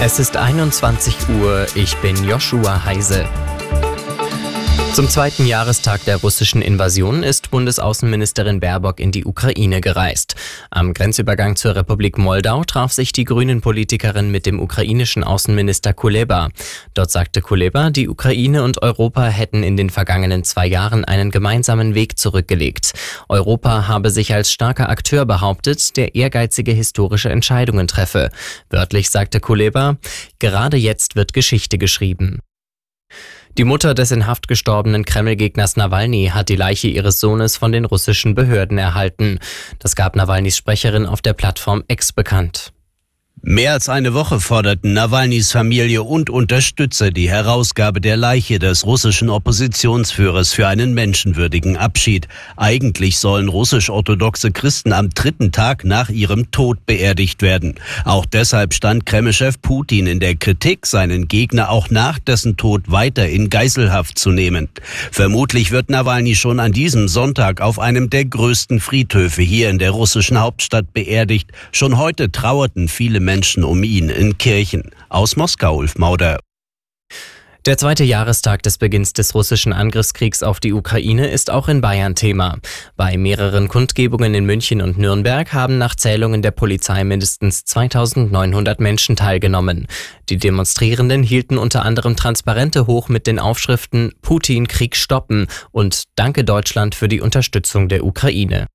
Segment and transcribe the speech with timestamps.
[0.00, 3.28] Es ist 21 Uhr, ich bin Joshua Heise.
[4.98, 10.34] Zum zweiten Jahrestag der russischen Invasion ist Bundesaußenministerin Baerbock in die Ukraine gereist.
[10.72, 16.48] Am Grenzübergang zur Republik Moldau traf sich die Grünen-Politikerin mit dem ukrainischen Außenminister Kuleba.
[16.94, 21.94] Dort sagte Kuleba, die Ukraine und Europa hätten in den vergangenen zwei Jahren einen gemeinsamen
[21.94, 22.90] Weg zurückgelegt.
[23.28, 28.30] Europa habe sich als starker Akteur behauptet, der ehrgeizige historische Entscheidungen treffe.
[28.68, 29.96] Wörtlich sagte Kuleba,
[30.40, 32.40] gerade jetzt wird Geschichte geschrieben.
[33.58, 37.86] Die Mutter des in Haft gestorbenen Kreml-Gegners Nawalny hat die Leiche ihres Sohnes von den
[37.86, 39.40] russischen Behörden erhalten.
[39.80, 42.72] Das gab Nawalnys Sprecherin auf der Plattform X bekannt.
[43.42, 49.30] Mehr als eine Woche forderten Nawalnys Familie und Unterstützer die Herausgabe der Leiche des russischen
[49.30, 52.26] Oppositionsführers für einen menschenwürdigen Abschied.
[52.56, 57.76] Eigentlich sollen russisch-orthodoxe Christen am dritten Tag nach ihrem Tod beerdigt werden.
[58.04, 63.28] Auch deshalb stand Kremlchef Putin in der Kritik, seinen Gegner auch nach dessen Tod weiter
[63.28, 64.68] in Geiselhaft zu nehmen.
[65.12, 69.92] Vermutlich wird Nawalny schon an diesem Sonntag auf einem der größten Friedhöfe hier in der
[69.92, 71.52] russischen Hauptstadt beerdigt.
[71.70, 74.90] Schon heute trauerten viele Menschen um ihn in Kirchen.
[75.10, 76.38] Aus Moskau, Ulf Mauder.
[77.66, 82.14] Der zweite Jahrestag des Beginns des russischen Angriffskriegs auf die Ukraine ist auch in Bayern
[82.14, 82.56] Thema.
[82.96, 89.14] Bei mehreren Kundgebungen in München und Nürnberg haben nach Zählungen der Polizei mindestens 2900 Menschen
[89.14, 89.88] teilgenommen.
[90.30, 96.44] Die Demonstrierenden hielten unter anderem Transparente hoch mit den Aufschriften Putin Krieg stoppen und Danke
[96.44, 98.68] Deutschland für die Unterstützung der Ukraine.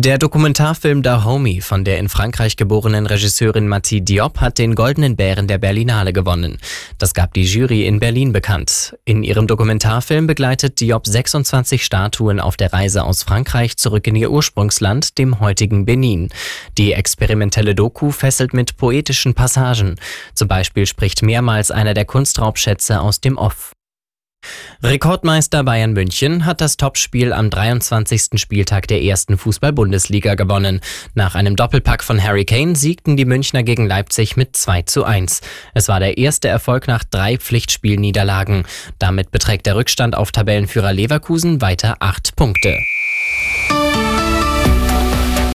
[0.00, 5.48] Der Dokumentarfilm Dahomey von der in Frankreich geborenen Regisseurin Mathilde Diop hat den Goldenen Bären
[5.48, 6.58] der Berlinale gewonnen.
[6.98, 8.96] Das gab die Jury in Berlin bekannt.
[9.04, 14.30] In ihrem Dokumentarfilm begleitet Diop 26 Statuen auf der Reise aus Frankreich zurück in ihr
[14.30, 16.28] Ursprungsland, dem heutigen Benin.
[16.78, 19.96] Die experimentelle Doku fesselt mit poetischen Passagen.
[20.32, 23.72] Zum Beispiel spricht mehrmals einer der Kunstraubschätze aus dem Off.
[24.82, 28.40] Rekordmeister Bayern München hat das Topspiel am 23.
[28.40, 30.80] Spieltag der ersten Fußball-Bundesliga gewonnen.
[31.14, 35.40] Nach einem Doppelpack von Harry Kane siegten die Münchner gegen Leipzig mit 2 zu 1.
[35.74, 38.66] Es war der erste Erfolg nach drei Pflichtspielniederlagen.
[39.00, 42.78] Damit beträgt der Rückstand auf Tabellenführer Leverkusen weiter acht Punkte.